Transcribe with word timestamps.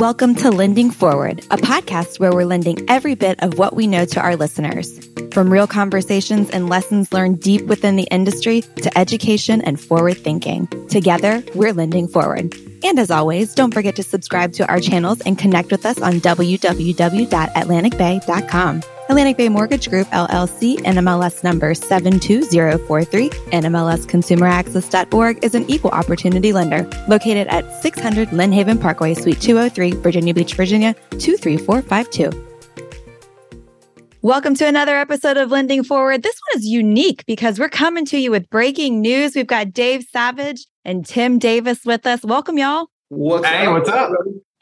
Welcome 0.00 0.34
to 0.36 0.50
Lending 0.50 0.90
Forward, 0.90 1.40
a 1.50 1.58
podcast 1.58 2.18
where 2.18 2.32
we're 2.32 2.46
lending 2.46 2.88
every 2.88 3.14
bit 3.14 3.42
of 3.42 3.58
what 3.58 3.76
we 3.76 3.86
know 3.86 4.06
to 4.06 4.20
our 4.22 4.34
listeners. 4.34 5.09
From 5.32 5.52
real 5.52 5.66
conversations 5.66 6.48
and 6.50 6.68
lessons 6.68 7.12
learned 7.12 7.40
deep 7.40 7.66
within 7.66 7.96
the 7.96 8.06
industry 8.10 8.60
to 8.62 8.98
education 8.98 9.60
and 9.60 9.80
forward 9.80 10.16
thinking. 10.16 10.66
Together, 10.88 11.44
we're 11.54 11.72
lending 11.72 12.08
forward. 12.08 12.52
And 12.82 12.98
as 12.98 13.12
always, 13.12 13.54
don't 13.54 13.72
forget 13.72 13.94
to 13.96 14.02
subscribe 14.02 14.52
to 14.54 14.66
our 14.68 14.80
channels 14.80 15.20
and 15.20 15.38
connect 15.38 15.70
with 15.70 15.86
us 15.86 16.00
on 16.00 16.14
www.atlanticbay.com. 16.14 18.82
Atlantic 19.08 19.36
Bay 19.36 19.48
Mortgage 19.48 19.88
Group, 19.90 20.08
LLC, 20.08 20.78
NMLS 20.78 21.44
number 21.44 21.74
72043, 21.74 23.30
NMLSconsumeraccess.org 23.30 25.44
is 25.44 25.54
an 25.56 25.68
equal 25.68 25.90
opportunity 25.90 26.52
lender 26.52 26.88
located 27.08 27.48
at 27.48 27.82
600 27.82 28.28
Lynnhaven 28.28 28.80
Parkway, 28.80 29.14
Suite 29.14 29.40
203, 29.40 29.94
Virginia 30.00 30.32
Beach, 30.32 30.54
Virginia 30.54 30.94
23452. 31.18 32.49
Welcome 34.22 34.54
to 34.56 34.66
another 34.66 34.98
episode 34.98 35.38
of 35.38 35.50
Lending 35.50 35.82
Forward. 35.82 36.22
This 36.22 36.38
one 36.50 36.60
is 36.60 36.66
unique 36.66 37.24
because 37.24 37.58
we're 37.58 37.70
coming 37.70 38.04
to 38.04 38.18
you 38.18 38.30
with 38.30 38.50
breaking 38.50 39.00
news. 39.00 39.34
We've 39.34 39.46
got 39.46 39.72
Dave 39.72 40.04
Savage 40.12 40.66
and 40.84 41.06
Tim 41.06 41.38
Davis 41.38 41.86
with 41.86 42.06
us. 42.06 42.22
Welcome, 42.22 42.58
y'all. 42.58 42.88
What's 43.08 43.46
hey, 43.46 43.64
up? 43.64 43.72
what's 43.72 43.88
up? 43.88 44.10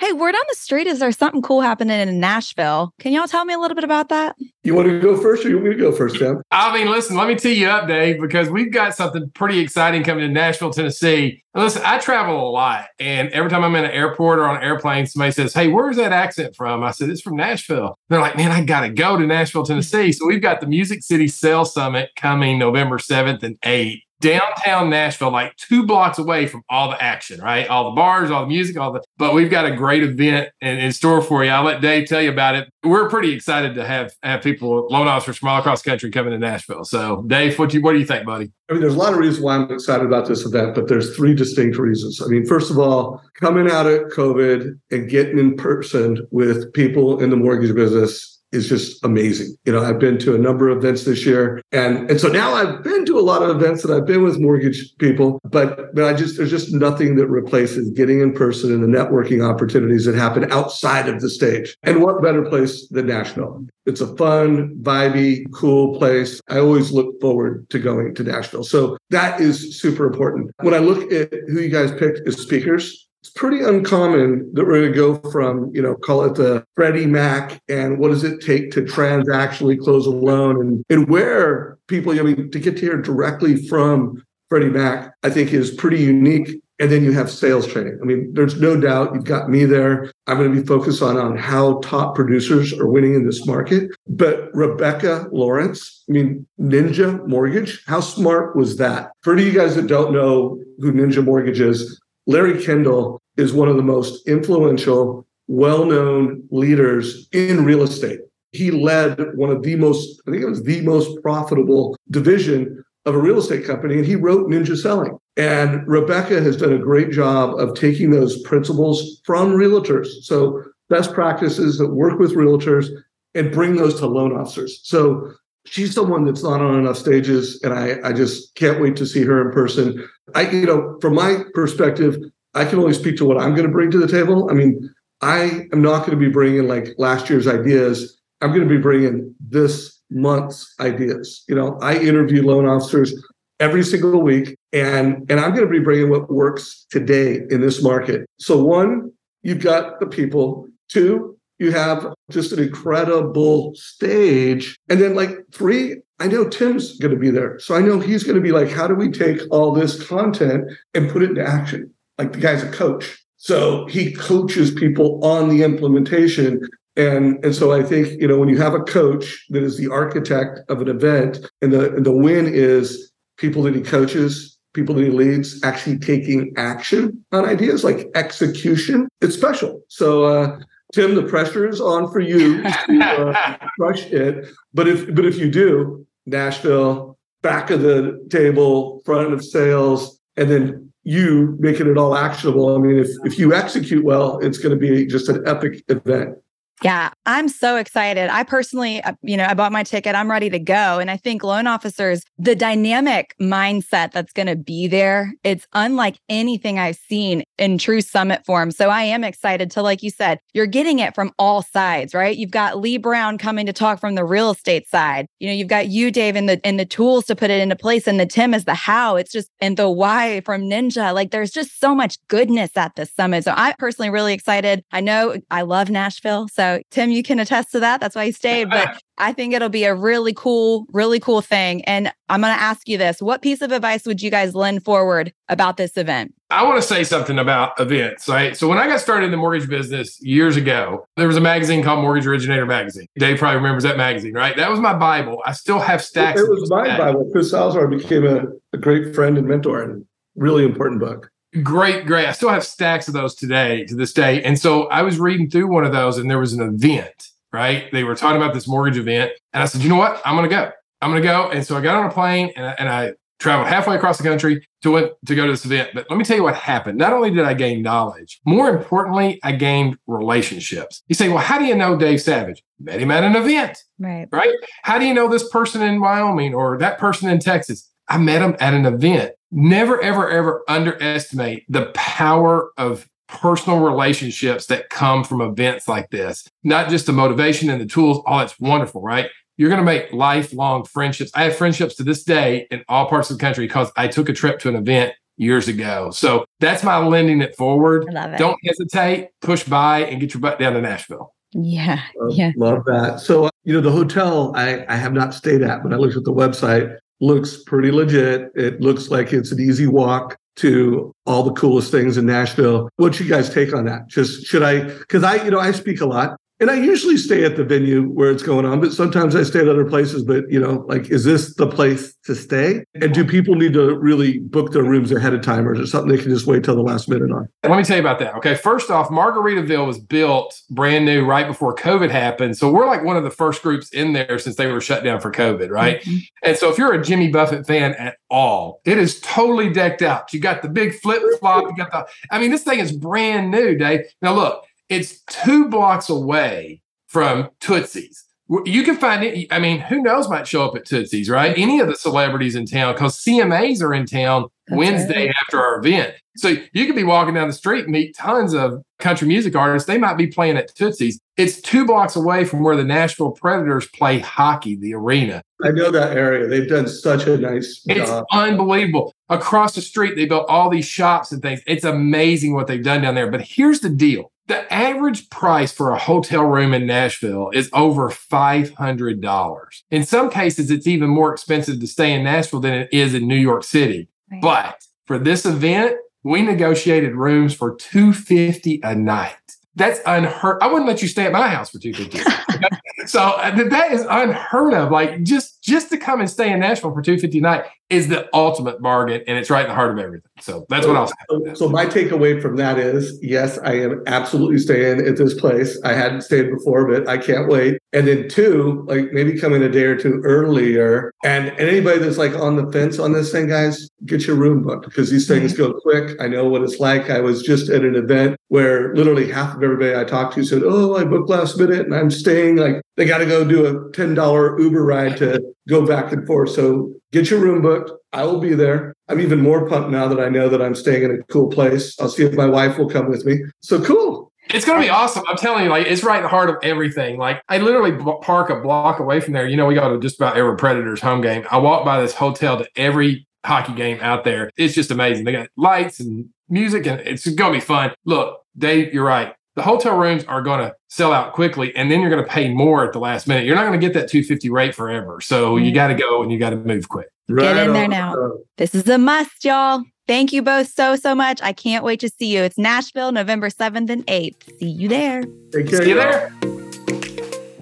Hey, 0.00 0.12
word 0.12 0.36
on 0.36 0.42
the 0.48 0.54
street 0.54 0.86
is 0.86 1.00
there 1.00 1.10
something 1.10 1.42
cool 1.42 1.60
happening 1.60 1.98
in 1.98 2.20
Nashville? 2.20 2.94
Can 3.00 3.12
y'all 3.12 3.26
tell 3.26 3.44
me 3.44 3.52
a 3.52 3.58
little 3.58 3.74
bit 3.74 3.82
about 3.82 4.10
that? 4.10 4.36
You 4.62 4.72
want 4.72 4.86
to 4.88 5.00
go 5.00 5.16
first 5.16 5.44
or 5.44 5.48
you 5.48 5.56
want 5.56 5.70
me 5.70 5.74
to 5.74 5.80
go 5.80 5.90
first, 5.90 6.18
Tim? 6.18 6.40
I 6.52 6.72
mean, 6.72 6.88
listen, 6.88 7.16
let 7.16 7.26
me 7.26 7.34
tee 7.34 7.54
you 7.54 7.66
up, 7.66 7.88
Dave, 7.88 8.20
because 8.20 8.48
we've 8.48 8.72
got 8.72 8.94
something 8.94 9.28
pretty 9.34 9.58
exciting 9.58 10.04
coming 10.04 10.24
to 10.24 10.32
Nashville, 10.32 10.72
Tennessee. 10.72 11.42
And 11.52 11.64
listen, 11.64 11.82
I 11.84 11.98
travel 11.98 12.48
a 12.48 12.52
lot, 12.52 12.86
and 13.00 13.28
every 13.30 13.50
time 13.50 13.64
I'm 13.64 13.74
in 13.74 13.86
an 13.86 13.90
airport 13.90 14.38
or 14.38 14.44
on 14.44 14.58
an 14.58 14.62
airplane, 14.62 15.06
somebody 15.06 15.32
says, 15.32 15.52
Hey, 15.52 15.66
where's 15.66 15.96
that 15.96 16.12
accent 16.12 16.54
from? 16.54 16.84
I 16.84 16.92
said, 16.92 17.10
It's 17.10 17.20
from 17.20 17.34
Nashville. 17.34 17.98
They're 18.08 18.20
like, 18.20 18.36
Man, 18.36 18.52
I 18.52 18.62
got 18.62 18.82
to 18.82 18.90
go 18.90 19.16
to 19.16 19.26
Nashville, 19.26 19.64
Tennessee. 19.64 20.12
So 20.12 20.28
we've 20.28 20.40
got 20.40 20.60
the 20.60 20.68
Music 20.68 21.02
City 21.02 21.26
Sales 21.26 21.74
Summit 21.74 22.10
coming 22.14 22.56
November 22.56 22.98
7th 22.98 23.42
and 23.42 23.60
8th. 23.62 24.02
Downtown 24.20 24.90
Nashville, 24.90 25.30
like 25.30 25.54
two 25.56 25.86
blocks 25.86 26.18
away 26.18 26.46
from 26.46 26.62
all 26.68 26.90
the 26.90 27.00
action, 27.02 27.40
right? 27.40 27.68
All 27.68 27.90
the 27.90 27.96
bars, 27.96 28.30
all 28.30 28.42
the 28.42 28.48
music, 28.48 28.76
all 28.76 28.92
the. 28.92 29.02
But 29.16 29.34
we've 29.34 29.50
got 29.50 29.64
a 29.64 29.76
great 29.76 30.02
event 30.02 30.50
in, 30.60 30.78
in 30.78 30.92
store 30.92 31.22
for 31.22 31.44
you. 31.44 31.50
I'll 31.50 31.64
let 31.64 31.80
Dave 31.80 32.08
tell 32.08 32.20
you 32.20 32.30
about 32.30 32.56
it. 32.56 32.68
We're 32.82 33.08
pretty 33.08 33.32
excited 33.32 33.74
to 33.76 33.86
have 33.86 34.12
have 34.22 34.42
people, 34.42 34.88
loan 34.90 35.06
officers 35.06 35.38
from 35.38 35.48
all 35.48 35.58
across 35.60 35.82
the 35.82 35.90
country 35.90 36.10
coming 36.10 36.32
to 36.32 36.38
Nashville. 36.38 36.84
So, 36.84 37.22
Dave, 37.26 37.58
what 37.58 37.70
do 37.70 37.78
you 37.78 37.82
what 37.82 37.92
do 37.92 37.98
you 37.98 38.06
think, 38.06 38.26
buddy? 38.26 38.50
I 38.68 38.72
mean, 38.72 38.82
there's 38.82 38.94
a 38.94 38.98
lot 38.98 39.12
of 39.12 39.18
reasons 39.18 39.42
why 39.42 39.54
I'm 39.56 39.70
excited 39.70 40.04
about 40.04 40.26
this 40.26 40.44
event, 40.44 40.74
but 40.74 40.88
there's 40.88 41.16
three 41.16 41.34
distinct 41.34 41.78
reasons. 41.78 42.20
I 42.20 42.26
mean, 42.26 42.44
first 42.44 42.70
of 42.70 42.78
all, 42.78 43.22
coming 43.34 43.70
out 43.70 43.86
of 43.86 44.00
COVID 44.12 44.78
and 44.90 45.08
getting 45.08 45.38
in 45.38 45.56
person 45.56 46.26
with 46.30 46.72
people 46.72 47.20
in 47.20 47.30
the 47.30 47.36
mortgage 47.36 47.74
business 47.74 48.37
is 48.52 48.68
just 48.68 49.04
amazing. 49.04 49.56
You 49.64 49.72
know, 49.72 49.82
I've 49.82 49.98
been 49.98 50.18
to 50.18 50.34
a 50.34 50.38
number 50.38 50.68
of 50.68 50.78
events 50.78 51.04
this 51.04 51.24
year. 51.26 51.62
And 51.72 52.10
and 52.10 52.20
so 52.20 52.28
now 52.28 52.54
I've 52.54 52.82
been 52.82 53.04
to 53.06 53.18
a 53.18 53.20
lot 53.20 53.42
of 53.42 53.50
events 53.50 53.82
that 53.82 53.94
I've 53.94 54.06
been 54.06 54.22
with 54.22 54.38
mortgage 54.38 54.96
people, 54.98 55.40
but 55.44 55.94
but 55.94 56.04
I 56.04 56.14
just 56.14 56.36
there's 56.36 56.50
just 56.50 56.72
nothing 56.72 57.16
that 57.16 57.26
replaces 57.26 57.90
getting 57.90 58.20
in 58.20 58.32
person 58.32 58.72
and 58.72 58.82
the 58.82 58.98
networking 58.98 59.46
opportunities 59.46 60.04
that 60.06 60.14
happen 60.14 60.50
outside 60.52 61.08
of 61.08 61.20
the 61.20 61.30
stage. 61.30 61.76
And 61.82 62.02
what 62.02 62.22
better 62.22 62.44
place 62.44 62.88
than 62.88 63.06
Nashville? 63.06 63.66
It's 63.86 64.02
a 64.02 64.16
fun, 64.16 64.76
vibey, 64.82 65.44
cool 65.52 65.98
place. 65.98 66.40
I 66.48 66.58
always 66.58 66.92
look 66.92 67.18
forward 67.20 67.68
to 67.70 67.78
going 67.78 68.14
to 68.16 68.22
Nashville. 68.22 68.62
So 68.64 68.98
that 69.10 69.40
is 69.40 69.80
super 69.80 70.06
important. 70.06 70.50
When 70.60 70.74
I 70.74 70.78
look 70.78 71.10
at 71.10 71.32
who 71.48 71.60
you 71.60 71.70
guys 71.70 71.90
picked 71.92 72.26
as 72.28 72.36
speakers, 72.36 73.07
it's 73.28 73.38
pretty 73.38 73.62
uncommon 73.62 74.50
that 74.54 74.64
we're 74.64 74.80
going 74.80 74.92
to 74.92 74.96
go 74.96 75.30
from, 75.30 75.70
you 75.74 75.82
know, 75.82 75.94
call 75.94 76.24
it 76.24 76.34
the 76.34 76.64
Freddie 76.76 77.06
Mac 77.06 77.60
and 77.68 77.98
what 77.98 78.08
does 78.08 78.24
it 78.24 78.40
take 78.40 78.70
to 78.72 78.82
transactionally 78.82 79.78
close 79.78 80.06
a 80.06 80.10
loan 80.10 80.60
and, 80.60 80.84
and 80.88 81.08
where 81.08 81.78
people, 81.88 82.18
I 82.18 82.22
mean, 82.22 82.50
to 82.50 82.58
get 82.58 82.76
to 82.76 82.80
hear 82.80 83.00
directly 83.00 83.66
from 83.66 84.24
Freddie 84.48 84.70
Mac, 84.70 85.12
I 85.22 85.30
think 85.30 85.52
is 85.52 85.70
pretty 85.70 85.98
unique. 85.98 86.60
And 86.80 86.92
then 86.92 87.02
you 87.04 87.10
have 87.12 87.28
sales 87.28 87.66
training. 87.66 87.98
I 88.00 88.04
mean, 88.06 88.32
there's 88.34 88.60
no 88.60 88.80
doubt 88.80 89.12
you've 89.12 89.24
got 89.24 89.50
me 89.50 89.64
there. 89.64 90.12
I'm 90.28 90.38
going 90.38 90.54
to 90.54 90.60
be 90.60 90.66
focused 90.66 91.02
on, 91.02 91.18
on 91.18 91.36
how 91.36 91.80
top 91.80 92.14
producers 92.14 92.72
are 92.72 92.86
winning 92.86 93.14
in 93.14 93.26
this 93.26 93.44
market. 93.46 93.90
But 94.06 94.48
Rebecca 94.54 95.26
Lawrence, 95.32 96.04
I 96.08 96.12
mean, 96.12 96.46
Ninja 96.60 97.26
Mortgage, 97.26 97.84
how 97.86 98.00
smart 98.00 98.54
was 98.56 98.76
that? 98.76 99.10
For 99.22 99.36
you 99.36 99.52
guys 99.52 99.74
that 99.74 99.88
don't 99.88 100.12
know 100.12 100.62
who 100.78 100.92
Ninja 100.92 101.22
Mortgage 101.22 101.60
is, 101.60 102.00
Larry 102.28 102.62
Kendall 102.62 103.22
is 103.38 103.54
one 103.54 103.68
of 103.68 103.76
the 103.76 103.82
most 103.82 104.28
influential, 104.28 105.26
well 105.48 105.86
known 105.86 106.46
leaders 106.50 107.26
in 107.32 107.64
real 107.64 107.82
estate. 107.82 108.20
He 108.52 108.70
led 108.70 109.34
one 109.34 109.50
of 109.50 109.62
the 109.62 109.76
most, 109.76 110.20
I 110.28 110.30
think 110.30 110.42
it 110.42 110.48
was 110.48 110.62
the 110.62 110.82
most 110.82 111.22
profitable 111.22 111.96
division 112.10 112.84
of 113.06 113.14
a 113.14 113.18
real 113.18 113.38
estate 113.38 113.64
company, 113.64 113.94
and 113.94 114.04
he 114.04 114.14
wrote 114.14 114.50
Ninja 114.50 114.76
Selling. 114.76 115.18
And 115.38 115.88
Rebecca 115.88 116.42
has 116.42 116.58
done 116.58 116.74
a 116.74 116.78
great 116.78 117.10
job 117.10 117.58
of 117.58 117.74
taking 117.74 118.10
those 118.10 118.42
principles 118.42 119.22
from 119.24 119.52
realtors. 119.52 120.08
So, 120.22 120.62
best 120.90 121.14
practices 121.14 121.78
that 121.78 121.94
work 121.94 122.18
with 122.18 122.34
realtors 122.34 122.88
and 123.34 123.52
bring 123.52 123.76
those 123.76 123.98
to 124.00 124.06
loan 124.06 124.36
officers. 124.36 124.80
So, 124.82 125.32
she's 125.70 125.94
someone 125.94 126.24
that's 126.24 126.42
not 126.42 126.60
on 126.60 126.78
enough 126.78 126.96
stages 126.96 127.60
and 127.62 127.72
I, 127.72 127.98
I 128.04 128.12
just 128.12 128.54
can't 128.54 128.80
wait 128.80 128.96
to 128.96 129.06
see 129.06 129.22
her 129.24 129.46
in 129.46 129.52
person. 129.52 130.08
I 130.34 130.48
you 130.50 130.66
know 130.66 130.98
from 131.00 131.14
my 131.14 131.42
perspective 131.54 132.18
i 132.54 132.64
can 132.64 132.78
only 132.78 132.94
speak 132.94 133.16
to 133.18 133.24
what 133.24 133.38
i'm 133.38 133.54
going 133.54 133.66
to 133.66 133.72
bring 133.72 133.90
to 133.90 133.98
the 133.98 134.08
table. 134.08 134.50
I 134.50 134.54
mean 134.54 134.94
i 135.20 135.66
am 135.72 135.82
not 135.82 136.00
going 136.00 136.18
to 136.18 136.24
be 136.24 136.30
bringing 136.30 136.66
like 136.66 136.94
last 136.98 137.28
year's 137.28 137.46
ideas. 137.46 138.20
I'm 138.40 138.50
going 138.50 138.68
to 138.68 138.68
be 138.68 138.80
bringing 138.80 139.34
this 139.40 140.00
month's 140.10 140.74
ideas. 140.80 141.44
You 141.48 141.54
know 141.54 141.78
i 141.80 141.96
interview 141.96 142.42
loan 142.44 142.66
officers 142.66 143.14
every 143.60 143.82
single 143.82 144.22
week 144.22 144.56
and 144.72 145.28
and 145.28 145.40
i'm 145.40 145.50
going 145.50 145.66
to 145.66 145.70
be 145.70 145.80
bringing 145.80 146.10
what 146.10 146.30
works 146.30 146.86
today 146.90 147.40
in 147.50 147.60
this 147.60 147.82
market. 147.82 148.26
So 148.38 148.62
one 148.62 149.12
you've 149.42 149.62
got 149.62 150.00
the 150.00 150.06
people. 150.06 150.66
Two 150.88 151.37
you 151.58 151.72
have 151.72 152.14
just 152.30 152.52
an 152.52 152.62
incredible 152.62 153.74
stage. 153.74 154.78
And 154.88 155.00
then, 155.00 155.14
like, 155.14 155.30
three, 155.52 155.96
I 156.20 156.28
know 156.28 156.48
Tim's 156.48 156.98
going 156.98 157.14
to 157.14 157.20
be 157.20 157.30
there. 157.30 157.58
So 157.58 157.74
I 157.74 157.80
know 157.80 157.98
he's 157.98 158.24
going 158.24 158.36
to 158.36 158.42
be 158.42 158.52
like, 158.52 158.70
how 158.70 158.86
do 158.86 158.94
we 158.94 159.10
take 159.10 159.40
all 159.50 159.72
this 159.72 160.06
content 160.06 160.64
and 160.94 161.10
put 161.10 161.22
it 161.22 161.30
into 161.30 161.46
action? 161.46 161.92
Like, 162.16 162.32
the 162.32 162.40
guy's 162.40 162.62
a 162.62 162.70
coach. 162.70 163.24
So 163.36 163.86
he 163.86 164.12
coaches 164.12 164.72
people 164.72 165.24
on 165.24 165.48
the 165.48 165.62
implementation. 165.62 166.60
And, 166.96 167.44
and 167.44 167.54
so 167.54 167.72
I 167.72 167.84
think, 167.84 168.20
you 168.20 168.26
know, 168.26 168.38
when 168.38 168.48
you 168.48 168.58
have 168.58 168.74
a 168.74 168.80
coach 168.80 169.46
that 169.50 169.62
is 169.62 169.76
the 169.76 169.88
architect 169.88 170.60
of 170.68 170.80
an 170.80 170.88
event 170.88 171.48
and 171.62 171.72
the, 171.72 171.94
and 171.94 172.04
the 172.04 172.12
win 172.12 172.46
is 172.52 173.12
people 173.36 173.62
that 173.62 173.76
he 173.76 173.80
coaches, 173.80 174.58
people 174.74 174.96
that 174.96 175.04
he 175.04 175.10
leads 175.10 175.62
actually 175.62 175.98
taking 175.98 176.52
action 176.56 177.24
on 177.30 177.44
ideas 177.44 177.84
like 177.84 178.08
execution, 178.16 179.08
it's 179.20 179.36
special. 179.36 179.80
So, 179.88 180.24
uh, 180.24 180.58
Tim, 180.92 181.14
the 181.14 181.22
pressure 181.22 181.68
is 181.68 181.80
on 181.80 182.10
for 182.10 182.20
you 182.20 182.62
to 182.62 183.00
uh, 183.02 183.56
crush 183.78 184.06
it. 184.06 184.48
But 184.72 184.88
if 184.88 185.14
but 185.14 185.26
if 185.26 185.36
you 185.36 185.50
do, 185.50 186.06
Nashville, 186.26 187.18
back 187.42 187.70
of 187.70 187.82
the 187.82 188.26
table, 188.30 189.02
front 189.04 189.32
of 189.32 189.44
sales, 189.44 190.20
and 190.36 190.50
then 190.50 190.92
you 191.02 191.56
making 191.58 191.88
it 191.88 191.98
all 191.98 192.14
actionable. 192.16 192.74
I 192.74 192.78
mean, 192.78 192.98
if 192.98 193.08
if 193.24 193.38
you 193.38 193.54
execute 193.54 194.04
well, 194.04 194.38
it's 194.38 194.58
going 194.58 194.78
to 194.78 194.80
be 194.80 195.06
just 195.06 195.28
an 195.28 195.46
epic 195.46 195.82
event. 195.88 196.36
Yeah, 196.82 197.10
I'm 197.26 197.48
so 197.48 197.76
excited. 197.76 198.30
I 198.30 198.44
personally, 198.44 199.02
uh, 199.02 199.14
you 199.22 199.36
know, 199.36 199.44
I 199.44 199.54
bought 199.54 199.72
my 199.72 199.82
ticket. 199.82 200.14
I'm 200.14 200.30
ready 200.30 200.48
to 200.50 200.60
go. 200.60 201.00
And 201.00 201.10
I 201.10 201.16
think 201.16 201.42
loan 201.42 201.66
officers, 201.66 202.22
the 202.38 202.54
dynamic 202.54 203.34
mindset 203.40 204.12
that's 204.12 204.32
going 204.32 204.46
to 204.46 204.54
be 204.54 204.86
there, 204.86 205.34
it's 205.42 205.66
unlike 205.72 206.18
anything 206.28 206.78
I've 206.78 206.96
seen 206.96 207.42
in 207.58 207.78
true 207.78 208.00
summit 208.00 208.46
form. 208.46 208.70
So 208.70 208.90
I 208.90 209.02
am 209.02 209.24
excited 209.24 209.72
to, 209.72 209.82
like 209.82 210.04
you 210.04 210.10
said, 210.10 210.38
you're 210.54 210.66
getting 210.66 211.00
it 211.00 211.16
from 211.16 211.32
all 211.36 211.62
sides, 211.62 212.14
right? 212.14 212.36
You've 212.36 212.52
got 212.52 212.78
Lee 212.78 212.96
Brown 212.96 213.38
coming 213.38 213.66
to 213.66 213.72
talk 213.72 213.98
from 213.98 214.14
the 214.14 214.24
real 214.24 214.52
estate 214.52 214.88
side. 214.88 215.26
You 215.40 215.48
know, 215.48 215.54
you've 215.54 215.68
got 215.68 215.88
you, 215.88 216.12
Dave, 216.12 216.36
and 216.36 216.48
the 216.48 216.60
and 216.64 216.78
the 216.78 216.86
tools 216.86 217.24
to 217.26 217.34
put 217.34 217.50
it 217.50 217.60
into 217.60 217.76
place, 217.76 218.06
and 218.06 218.20
the 218.20 218.26
Tim 218.26 218.54
is 218.54 218.64
the 218.64 218.74
how. 218.74 219.16
It's 219.16 219.32
just 219.32 219.50
and 219.60 219.76
the 219.76 219.90
why 219.90 220.42
from 220.42 220.62
Ninja. 220.62 221.12
Like 221.12 221.32
there's 221.32 221.50
just 221.50 221.80
so 221.80 221.94
much 221.94 222.18
goodness 222.28 222.76
at 222.76 222.94
this 222.94 223.12
summit. 223.12 223.44
So 223.44 223.52
I'm 223.56 223.74
personally 223.78 224.10
really 224.10 224.32
excited. 224.32 224.84
I 224.92 225.00
know 225.00 225.36
I 225.50 225.62
love 225.62 225.90
Nashville. 225.90 226.48
So 226.52 226.67
Tim, 226.90 227.10
you 227.10 227.22
can 227.22 227.38
attest 227.38 227.72
to 227.72 227.80
that. 227.80 228.00
That's 228.00 228.16
why 228.16 228.24
you 228.24 228.32
stayed. 228.32 228.70
But 228.70 229.00
I 229.18 229.32
think 229.32 229.52
it'll 229.54 229.68
be 229.68 229.84
a 229.84 229.94
really 229.94 230.32
cool, 230.32 230.86
really 230.92 231.20
cool 231.20 231.40
thing. 231.40 231.84
And 231.84 232.12
I'm 232.28 232.40
going 232.40 232.54
to 232.54 232.60
ask 232.60 232.88
you 232.88 232.98
this 232.98 233.20
what 233.20 233.42
piece 233.42 233.62
of 233.62 233.72
advice 233.72 234.06
would 234.06 234.22
you 234.22 234.30
guys 234.30 234.54
lend 234.54 234.84
forward 234.84 235.32
about 235.48 235.76
this 235.76 235.96
event? 235.96 236.34
I 236.50 236.64
want 236.64 236.76
to 236.76 236.82
say 236.86 237.04
something 237.04 237.38
about 237.38 237.78
events, 237.78 238.28
right? 238.28 238.56
So 238.56 238.68
when 238.68 238.78
I 238.78 238.86
got 238.86 239.00
started 239.00 239.26
in 239.26 239.30
the 239.30 239.36
mortgage 239.36 239.68
business 239.68 240.18
years 240.22 240.56
ago, 240.56 241.06
there 241.16 241.26
was 241.26 241.36
a 241.36 241.42
magazine 241.42 241.82
called 241.82 242.00
Mortgage 242.00 242.26
Originator 242.26 242.64
Magazine. 242.64 243.06
Dave 243.18 243.38
probably 243.38 243.56
remembers 243.56 243.82
that 243.82 243.96
magazine, 243.98 244.32
right? 244.32 244.56
That 244.56 244.70
was 244.70 244.80
my 244.80 244.94
Bible. 244.94 245.42
I 245.44 245.52
still 245.52 245.78
have 245.78 246.02
stacks. 246.02 246.40
It 246.40 246.48
was 246.48 246.70
my 246.70 246.96
Bible. 246.96 247.28
Chris 247.32 247.50
Salazar 247.50 247.86
became 247.88 248.24
a, 248.24 248.44
a 248.72 248.78
great 248.78 249.14
friend 249.14 249.36
and 249.36 249.46
mentor 249.46 249.82
and 249.82 250.06
really 250.36 250.64
important 250.64 251.00
book. 251.00 251.30
Great, 251.62 252.06
great. 252.06 252.26
I 252.26 252.32
still 252.32 252.50
have 252.50 252.64
stacks 252.64 253.08
of 253.08 253.14
those 253.14 253.34
today 253.34 253.84
to 253.86 253.94
this 253.94 254.12
day. 254.12 254.42
And 254.42 254.58
so 254.58 254.86
I 254.88 255.02
was 255.02 255.18
reading 255.18 255.48
through 255.48 255.68
one 255.68 255.84
of 255.84 255.92
those 255.92 256.18
and 256.18 256.30
there 256.30 256.38
was 256.38 256.52
an 256.52 256.60
event, 256.60 257.28
right? 257.52 257.90
They 257.90 258.04
were 258.04 258.14
talking 258.14 258.36
about 258.36 258.52
this 258.54 258.68
mortgage 258.68 258.98
event. 258.98 259.32
And 259.52 259.62
I 259.62 259.66
said, 259.66 259.82
you 259.82 259.88
know 259.88 259.96
what? 259.96 260.20
I'm 260.24 260.36
going 260.36 260.48
to 260.48 260.54
go. 260.54 260.70
I'm 261.00 261.10
going 261.10 261.22
to 261.22 261.28
go. 261.28 261.50
And 261.50 261.64
so 261.64 261.76
I 261.76 261.80
got 261.80 261.96
on 261.96 262.06
a 262.06 262.12
plane 262.12 262.52
and 262.54 262.66
I, 262.66 262.76
and 262.78 262.88
I 262.88 263.12
traveled 263.38 263.68
halfway 263.68 263.94
across 263.94 264.18
the 264.18 264.24
country 264.24 264.66
to 264.82 264.90
went, 264.90 265.12
to 265.26 265.34
go 265.34 265.46
to 265.46 265.52
this 265.52 265.64
event. 265.64 265.90
But 265.94 266.06
let 266.10 266.18
me 266.18 266.24
tell 266.24 266.36
you 266.36 266.42
what 266.42 266.54
happened. 266.54 266.98
Not 266.98 267.12
only 267.12 267.30
did 267.30 267.44
I 267.44 267.54
gain 267.54 267.82
knowledge, 267.82 268.40
more 268.44 268.68
importantly, 268.68 269.38
I 269.42 269.52
gained 269.52 269.96
relationships. 270.06 271.02
You 271.08 271.14
say, 271.14 271.28
well, 271.28 271.38
how 271.38 271.58
do 271.58 271.64
you 271.64 271.74
know 271.74 271.96
Dave 271.96 272.20
Savage? 272.20 272.62
Met 272.80 273.00
him 273.00 273.10
at 273.10 273.24
an 273.24 273.36
event. 273.36 273.82
Right. 273.98 274.28
Right. 274.30 274.54
How 274.82 274.98
do 274.98 275.06
you 275.06 275.14
know 275.14 275.28
this 275.28 275.48
person 275.48 275.82
in 275.82 276.00
Wyoming 276.00 276.54
or 276.54 276.78
that 276.78 276.98
person 276.98 277.28
in 277.30 277.38
Texas? 277.38 277.87
I 278.08 278.18
met 278.18 278.42
him 278.42 278.56
at 278.60 278.74
an 278.74 278.86
event. 278.86 279.32
Never, 279.50 280.00
ever, 280.02 280.28
ever 280.28 280.62
underestimate 280.68 281.64
the 281.68 281.86
power 281.94 282.70
of 282.76 283.08
personal 283.28 283.80
relationships 283.80 284.66
that 284.66 284.88
come 284.90 285.22
from 285.24 285.40
events 285.40 285.86
like 285.88 286.10
this. 286.10 286.46
Not 286.64 286.88
just 286.88 287.06
the 287.06 287.12
motivation 287.12 287.70
and 287.70 287.80
the 287.80 287.86
tools. 287.86 288.22
Oh, 288.26 288.38
that's 288.38 288.58
wonderful, 288.58 289.02
right? 289.02 289.30
You're 289.56 289.68
going 289.68 289.80
to 289.80 289.84
make 289.84 290.12
lifelong 290.12 290.84
friendships. 290.84 291.30
I 291.34 291.44
have 291.44 291.56
friendships 291.56 291.94
to 291.96 292.04
this 292.04 292.22
day 292.24 292.66
in 292.70 292.84
all 292.88 293.08
parts 293.08 293.30
of 293.30 293.38
the 293.38 293.40
country 293.40 293.66
because 293.66 293.90
I 293.96 294.08
took 294.08 294.28
a 294.28 294.32
trip 294.32 294.60
to 294.60 294.68
an 294.68 294.76
event 294.76 295.14
years 295.36 295.68
ago. 295.68 296.10
So 296.10 296.44
that's 296.60 296.82
my 296.82 296.98
lending 296.98 297.40
it 297.42 297.56
forward. 297.56 298.06
I 298.08 298.12
love 298.12 298.32
it. 298.34 298.38
Don't 298.38 298.58
hesitate, 298.64 299.28
push 299.40 299.64
by 299.64 300.04
and 300.04 300.20
get 300.20 300.32
your 300.34 300.40
butt 300.40 300.58
down 300.58 300.74
to 300.74 300.80
Nashville. 300.80 301.34
Yeah. 301.52 302.00
Uh, 302.20 302.28
Yeah. 302.28 302.52
Love 302.56 302.84
that. 302.86 303.20
So, 303.20 303.44
uh, 303.46 303.50
you 303.64 303.74
know, 303.74 303.80
the 303.80 303.90
hotel 303.90 304.52
I, 304.56 304.84
I 304.88 304.96
have 304.96 305.12
not 305.12 305.34
stayed 305.34 305.62
at, 305.62 305.82
but 305.82 305.92
I 305.92 305.96
looked 305.96 306.16
at 306.16 306.24
the 306.24 306.32
website, 306.32 306.96
looks 307.20 307.62
pretty 307.64 307.90
legit. 307.90 308.50
It 308.54 308.80
looks 308.80 309.08
like 309.08 309.32
it's 309.32 309.52
an 309.52 309.60
easy 309.60 309.86
walk 309.86 310.36
to 310.56 311.14
all 311.24 311.42
the 311.42 311.52
coolest 311.52 311.90
things 311.90 312.16
in 312.16 312.26
Nashville. 312.26 312.88
What's 312.96 313.20
you 313.20 313.28
guys 313.28 313.52
take 313.52 313.72
on 313.72 313.84
that? 313.84 314.08
Just 314.08 314.44
should 314.46 314.62
I, 314.62 314.82
because 314.82 315.22
I, 315.22 315.42
you 315.44 315.50
know, 315.50 315.60
I 315.60 315.70
speak 315.70 316.00
a 316.00 316.06
lot 316.06 316.36
and 316.60 316.70
I 316.70 316.74
usually 316.74 317.16
stay 317.16 317.44
at 317.44 317.56
the 317.56 317.64
venue 317.64 318.04
where 318.04 318.30
it's 318.30 318.42
going 318.42 318.64
on, 318.64 318.80
but 318.80 318.92
sometimes 318.92 319.36
I 319.36 319.42
stay 319.44 319.60
at 319.60 319.68
other 319.68 319.84
places. 319.84 320.24
But, 320.24 320.50
you 320.50 320.60
know, 320.60 320.84
like, 320.88 321.10
is 321.10 321.24
this 321.24 321.54
the 321.54 321.66
place 321.66 322.14
to 322.24 322.34
stay? 322.34 322.84
And 322.94 323.14
do 323.14 323.24
people 323.24 323.54
need 323.54 323.72
to 323.74 323.96
really 323.96 324.38
book 324.38 324.72
their 324.72 324.82
rooms 324.82 325.12
ahead 325.12 325.34
of 325.34 325.42
time 325.42 325.68
or 325.68 325.74
is 325.74 325.80
it 325.80 325.86
something 325.86 326.14
they 326.14 326.20
can 326.20 326.30
just 326.30 326.46
wait 326.46 326.64
till 326.64 326.74
the 326.74 326.82
last 326.82 327.08
minute 327.08 327.30
on? 327.30 327.48
Let 327.62 327.76
me 327.76 327.84
tell 327.84 327.96
you 327.96 328.02
about 328.02 328.18
that. 328.18 328.34
Okay. 328.36 328.54
First 328.54 328.90
off, 328.90 329.08
Margaritaville 329.08 329.86
was 329.86 329.98
built 329.98 330.60
brand 330.70 331.04
new 331.04 331.24
right 331.24 331.46
before 331.46 331.74
COVID 331.74 332.10
happened. 332.10 332.56
So 332.56 332.72
we're 332.72 332.86
like 332.86 333.04
one 333.04 333.16
of 333.16 333.24
the 333.24 333.30
first 333.30 333.62
groups 333.62 333.90
in 333.90 334.12
there 334.12 334.38
since 334.38 334.56
they 334.56 334.66
were 334.66 334.80
shut 334.80 335.04
down 335.04 335.20
for 335.20 335.30
COVID, 335.30 335.70
right? 335.70 336.02
Mhm. 336.02 336.22
And 336.42 336.56
so 336.56 336.70
if 336.70 336.78
you're 336.78 336.92
a 336.92 337.02
Jimmy 337.02 337.28
Buffett 337.28 337.66
fan 337.66 337.94
at 337.94 338.16
all, 338.30 338.80
it 338.84 338.98
is 338.98 339.20
totally 339.20 339.70
decked 339.72 340.02
out. 340.02 340.32
You 340.32 340.40
got 340.40 340.62
the 340.62 340.68
big 340.68 340.94
flip 341.00 341.22
flop. 341.38 341.64
You 341.68 341.76
got 341.76 341.90
the, 341.92 342.06
I 342.30 342.38
mean, 342.38 342.50
this 342.50 342.62
thing 342.64 342.80
is 342.80 342.92
brand 342.92 343.50
new, 343.50 343.76
Dave. 343.76 344.00
Now 344.22 344.34
look, 344.34 344.64
it's 344.88 345.20
two 345.22 345.68
blocks 345.68 346.08
away 346.08 346.82
from 347.06 347.50
Tootsie's. 347.60 348.24
You 348.64 348.82
can 348.82 348.96
find 348.96 349.22
it. 349.22 349.46
I 349.50 349.58
mean, 349.58 349.80
who 349.80 350.02
knows 350.02 350.28
might 350.28 350.48
show 350.48 350.64
up 350.64 350.74
at 350.74 350.86
Tootsie's, 350.86 351.28
right? 351.28 351.56
Any 351.58 351.80
of 351.80 351.86
the 351.86 351.96
celebrities 351.96 352.54
in 352.54 352.64
town, 352.64 352.94
because 352.94 353.22
CMAs 353.22 353.82
are 353.82 353.92
in 353.92 354.06
town 354.06 354.46
That's 354.68 354.78
Wednesday 354.78 355.26
right. 355.26 355.36
after 355.40 355.60
our 355.60 355.78
event. 355.78 356.14
So 356.36 356.54
you 356.72 356.86
could 356.86 356.94
be 356.94 357.04
walking 357.04 357.34
down 357.34 357.48
the 357.48 357.54
street 357.54 357.84
and 357.84 357.92
meet 357.92 358.16
tons 358.16 358.54
of 358.54 358.82
country 358.98 359.26
music 359.26 359.56
artists. 359.56 359.86
They 359.86 359.98
might 359.98 360.16
be 360.16 360.28
playing 360.28 360.56
at 360.56 360.74
Tootsie's. 360.74 361.18
It's 361.36 361.60
two 361.60 361.84
blocks 361.84 362.16
away 362.16 362.44
from 362.44 362.62
where 362.62 362.76
the 362.76 362.84
Nashville 362.84 363.32
Predators 363.32 363.88
play 363.88 364.18
hockey, 364.20 364.76
the 364.76 364.94
arena. 364.94 365.42
I 365.64 365.70
know 365.70 365.90
that 365.90 366.16
area. 366.16 366.46
They've 366.46 366.68
done 366.68 366.88
such 366.88 367.26
a 367.26 367.36
nice 367.36 367.82
It's 367.86 368.08
job. 368.08 368.24
unbelievable. 368.30 369.14
Across 369.28 369.74
the 369.74 369.80
street, 369.80 370.14
they 370.14 370.26
built 370.26 370.48
all 370.48 370.70
these 370.70 370.86
shops 370.86 371.32
and 371.32 371.42
things. 371.42 371.60
It's 371.66 371.84
amazing 371.84 372.54
what 372.54 372.66
they've 372.68 372.82
done 372.84 373.02
down 373.02 373.14
there. 373.16 373.30
But 373.30 373.42
here's 373.42 373.80
the 373.80 373.90
deal 373.90 374.30
the 374.46 374.72
average 374.72 375.28
price 375.28 375.72
for 375.72 375.90
a 375.90 375.98
hotel 375.98 376.42
room 376.42 376.72
in 376.72 376.86
Nashville 376.86 377.50
is 377.52 377.68
over 377.72 378.08
$500. 378.08 379.82
In 379.90 380.04
some 380.04 380.30
cases, 380.30 380.70
it's 380.70 380.86
even 380.86 381.10
more 381.10 381.32
expensive 381.32 381.80
to 381.80 381.86
stay 381.86 382.12
in 382.14 382.24
Nashville 382.24 382.60
than 382.60 382.74
it 382.74 382.88
is 382.92 383.14
in 383.14 383.28
New 383.28 383.36
York 383.36 383.62
City. 383.62 384.08
Right. 384.30 384.42
But 384.42 384.84
for 385.06 385.18
this 385.18 385.44
event, 385.44 385.96
we 386.22 386.42
negotiated 386.42 387.14
rooms 387.14 387.54
for 387.54 387.74
250 387.76 388.80
a 388.82 388.94
night. 388.94 389.36
That's 389.74 390.00
unheard. 390.06 390.58
I 390.60 390.66
wouldn't 390.66 390.88
let 390.88 391.02
you 391.02 391.08
stay 391.08 391.24
at 391.24 391.32
my 391.32 391.48
house 391.48 391.70
for 391.70 391.78
250. 391.78 393.06
so 393.06 393.20
uh, 393.20 393.68
that 393.68 393.92
is 393.92 394.04
unheard 394.10 394.74
of. 394.74 394.90
Like 394.90 395.22
just 395.22 395.57
just 395.68 395.90
to 395.90 395.98
come 395.98 396.20
and 396.20 396.30
stay 396.30 396.50
in 396.50 396.60
Nashville 396.60 396.92
for 396.92 397.02
250 397.02 397.38
a 397.38 397.40
night 397.42 397.64
is 397.90 398.08
the 398.08 398.28
ultimate 398.34 398.80
bargain 398.82 399.22
and 399.26 399.38
it's 399.38 399.50
right 399.50 399.62
in 399.62 399.68
the 399.68 399.74
heart 399.74 399.90
of 399.90 399.98
everything. 399.98 400.30
So 400.40 400.66
that's 400.68 400.86
what 400.86 400.96
I'll 400.96 401.06
say. 401.06 401.54
So, 401.54 401.68
my 401.68 401.86
takeaway 401.86 402.40
from 402.40 402.56
that 402.56 402.78
is, 402.78 403.18
yes, 403.22 403.58
I 403.58 403.74
am 403.74 404.02
absolutely 404.06 404.58
staying 404.58 405.06
at 405.06 405.16
this 405.16 405.34
place. 405.34 405.78
I 405.84 405.94
hadn't 405.94 406.22
stayed 406.22 406.50
before, 406.50 406.86
but 406.86 407.08
I 407.08 407.18
can't 407.18 407.48
wait. 407.48 407.78
And 407.92 408.06
then 408.06 408.28
two, 408.28 408.84
like 408.88 409.12
maybe 409.12 409.38
come 409.38 409.54
in 409.54 409.62
a 409.62 409.68
day 409.68 409.84
or 409.84 409.96
two 409.96 410.20
earlier. 410.24 411.12
And, 411.24 411.48
and 411.48 411.60
anybody 411.60 411.98
that's 411.98 412.18
like 412.18 412.34
on 412.34 412.56
the 412.56 412.70
fence 412.72 412.98
on 412.98 413.12
this 413.12 413.32
thing, 413.32 413.48
guys, 413.48 413.88
get 414.06 414.26
your 414.26 414.36
room 414.36 414.62
booked 414.62 414.84
because 414.84 415.10
these 415.10 415.26
things 415.26 415.54
go 415.54 415.72
quick. 415.72 416.20
I 416.20 416.28
know 416.28 416.48
what 416.48 416.62
it's 416.62 416.78
like. 416.78 417.10
I 417.10 417.20
was 417.20 417.42
just 417.42 417.70
at 417.70 417.84
an 417.84 417.96
event 417.96 418.36
where 418.48 418.94
literally 418.94 419.30
half 419.30 419.56
of 419.56 419.62
everybody 419.62 419.96
I 419.96 420.04
talked 420.04 420.34
to 420.34 420.44
said, 420.44 420.62
"Oh, 420.64 420.96
I 420.96 421.04
booked 421.04 421.30
last 421.30 421.58
minute 421.58 421.86
and 421.86 421.94
I'm 421.94 422.10
staying." 422.10 422.56
Like 422.56 422.82
they 422.96 423.06
got 423.06 423.18
to 423.18 423.26
go 423.26 423.44
do 423.44 423.66
a 423.66 423.92
ten 423.92 424.14
dollar 424.14 424.58
Uber 424.60 424.84
ride 424.84 425.16
to 425.18 425.42
go 425.66 425.86
back 425.86 426.12
and 426.12 426.26
forth. 426.26 426.50
So 426.50 426.92
get 427.12 427.30
your 427.30 427.40
room 427.40 427.62
booked. 427.62 427.90
I 428.12 428.24
will 428.24 428.40
be 428.40 428.54
there. 428.54 428.94
I'm 429.08 429.20
even 429.20 429.40
more 429.40 429.68
pumped 429.68 429.90
now 429.90 430.08
that 430.08 430.20
I 430.20 430.28
know 430.28 430.48
that 430.48 430.62
I'm 430.62 430.74
staying 430.74 431.02
in 431.02 431.10
a 431.10 431.32
cool 431.32 431.48
place. 431.48 431.98
I'll 432.00 432.08
see 432.08 432.24
if 432.24 432.34
my 432.34 432.46
wife 432.46 432.78
will 432.78 432.88
come 432.88 433.08
with 433.08 433.24
me. 433.24 433.40
So 433.60 433.82
cool. 433.82 434.32
It's 434.50 434.64
going 434.64 434.80
to 434.80 434.86
be 434.86 434.90
awesome. 434.90 435.24
I'm 435.28 435.36
telling 435.36 435.64
you, 435.64 435.70
like 435.70 435.86
it's 435.86 436.02
right 436.02 436.16
in 436.16 436.22
the 436.22 436.28
heart 436.28 436.48
of 436.48 436.56
everything. 436.62 437.18
Like 437.18 437.42
I 437.48 437.58
literally 437.58 437.92
b- 437.92 438.18
park 438.22 438.48
a 438.48 438.60
block 438.60 438.98
away 438.98 439.20
from 439.20 439.34
there. 439.34 439.46
You 439.46 439.56
know, 439.56 439.66
we 439.66 439.74
go 439.74 439.92
to 439.92 440.00
just 440.00 440.18
about 440.18 440.38
every 440.38 440.56
Predators 440.56 441.02
home 441.02 441.20
game. 441.20 441.44
I 441.50 441.58
walk 441.58 441.84
by 441.84 442.00
this 442.00 442.14
hotel 442.14 442.56
to 442.56 442.68
every 442.74 443.26
hockey 443.44 443.74
game 443.74 443.98
out 444.00 444.24
there. 444.24 444.50
It's 444.56 444.74
just 444.74 444.90
amazing. 444.90 445.24
They 445.24 445.32
got 445.32 445.48
lights 445.56 446.00
and 446.00 446.30
music, 446.48 446.86
and 446.86 447.00
it's 447.00 447.28
going 447.28 447.52
to 447.52 447.58
be 447.58 447.64
fun. 447.64 447.92
Look, 448.06 448.40
Dave, 448.56 448.94
you're 448.94 449.04
right. 449.04 449.34
The 449.58 449.64
hotel 449.64 449.98
rooms 449.98 450.22
are 450.26 450.40
going 450.40 450.60
to 450.60 450.72
sell 450.86 451.12
out 451.12 451.32
quickly, 451.32 451.74
and 451.74 451.90
then 451.90 452.00
you're 452.00 452.10
going 452.10 452.22
to 452.22 452.30
pay 452.30 452.48
more 452.54 452.84
at 452.86 452.92
the 452.92 453.00
last 453.00 453.26
minute. 453.26 453.44
You're 453.44 453.56
not 453.56 453.66
going 453.66 453.78
to 453.78 453.84
get 453.84 453.92
that 453.94 454.08
250 454.08 454.50
rate 454.50 454.72
forever. 454.72 455.20
So 455.20 455.56
you 455.56 455.72
Mhm. 455.72 455.74
got 455.74 455.88
to 455.88 455.94
go 455.94 456.22
and 456.22 456.30
you 456.30 456.38
got 456.38 456.50
to 456.50 456.56
move 456.56 456.88
quick. 456.88 457.08
Get 457.36 457.56
in 457.56 457.72
there 457.72 457.84
on. 457.84 457.90
now. 457.90 458.14
This 458.56 458.72
is 458.72 458.88
a 458.88 458.98
must, 458.98 459.44
y'all. 459.44 459.82
Thank 460.06 460.32
you 460.32 460.42
both 460.42 460.68
so, 460.68 460.94
so 460.94 461.12
much. 461.12 461.40
I 461.42 461.52
can't 461.52 461.84
wait 461.84 461.98
to 462.00 462.08
see 462.08 462.34
you. 462.36 462.42
It's 462.44 462.56
Nashville, 462.56 463.10
November 463.10 463.50
7th 463.50 463.90
and 463.90 464.06
8th. 464.06 464.36
See 464.60 464.68
you 464.68 464.88
there. 464.88 465.22
Take 465.52 465.68
care. 465.68 465.82
See 465.82 465.88
you 465.90 465.96
y'all. 466.00 466.04
there. 466.08 466.67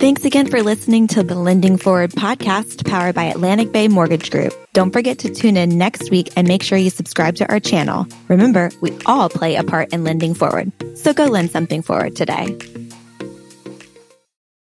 Thanks 0.07 0.25
again 0.25 0.47
for 0.47 0.63
listening 0.63 1.09
to 1.09 1.25
the 1.25 1.35
Lending 1.35 1.79
Forward 1.79 2.13
podcast 2.13 2.89
powered 2.89 3.17
by 3.17 3.25
Atlantic 3.25 3.73
Bay 3.73 3.89
Mortgage 3.89 4.31
Group. 4.31 4.55
Don't 4.73 4.93
forget 4.93 5.19
to 5.19 5.35
tune 5.35 5.57
in 5.57 5.79
next 5.79 6.13
week 6.13 6.33
and 6.37 6.47
make 6.47 6.63
sure 6.63 6.79
you 6.79 6.91
subscribe 6.91 7.35
to 7.35 7.51
our 7.51 7.59
channel. 7.59 8.07
Remember, 8.29 8.71
we 8.81 8.97
all 9.07 9.29
play 9.29 9.57
a 9.57 9.65
part 9.65 9.93
in 9.93 10.05
lending 10.05 10.33
forward. 10.33 10.71
So 10.97 11.13
go 11.13 11.25
lend 11.25 11.51
something 11.51 11.83
forward 11.83 12.15
today. 12.15 12.57